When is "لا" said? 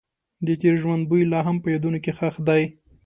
1.31-1.39